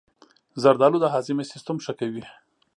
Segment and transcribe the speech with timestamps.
[0.63, 2.23] زردآلو د هاضمې سیستم ښه کوي.